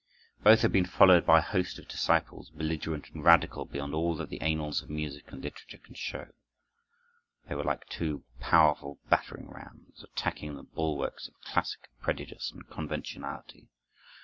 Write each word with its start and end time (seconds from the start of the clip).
Both 0.41 0.63
have 0.63 0.71
been 0.71 0.87
followed 0.87 1.27
by 1.27 1.37
a 1.37 1.41
host 1.43 1.77
of 1.77 1.87
disciples, 1.87 2.49
belligerent 2.49 3.11
and 3.11 3.23
radical 3.23 3.65
beyond 3.65 3.93
all 3.93 4.15
that 4.15 4.29
the 4.29 4.41
annals 4.41 4.81
of 4.81 4.89
music 4.89 5.31
and 5.31 5.43
literature 5.43 5.77
can 5.77 5.93
show. 5.93 6.29
They 7.47 7.53
were 7.53 7.63
like 7.63 7.87
two 7.87 8.23
powerful 8.39 8.99
battering 9.11 9.51
rams, 9.51 10.03
attacking 10.03 10.55
the 10.55 10.63
bulwarks 10.63 11.27
of 11.27 11.39
classic 11.41 11.87
prejudice 12.01 12.51
and 12.51 12.67
conventionality. 12.67 13.67